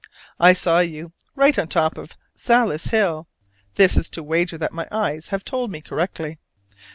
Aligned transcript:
I 0.39 0.53
saw 0.53 0.79
you 0.79 1.11
right 1.35 1.55
on 1.59 1.65
the 1.67 1.71
top 1.71 1.95
Sallis 2.35 2.85
Hill: 2.87 3.27
this 3.75 3.95
is 3.95 4.09
to 4.09 4.23
wager 4.23 4.57
that 4.57 4.73
my 4.73 4.87
eyes 4.91 5.27
have 5.27 5.45
told 5.45 5.69
me 5.71 5.79
correctly. 5.79 6.39